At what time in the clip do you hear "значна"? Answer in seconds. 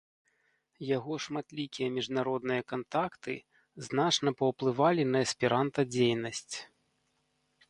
3.89-4.29